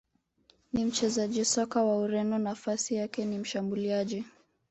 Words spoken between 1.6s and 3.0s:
wa Ureno nafasi